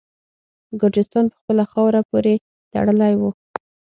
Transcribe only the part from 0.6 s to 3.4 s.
ګرجستان په خپله خاوره پوري تړلی وو.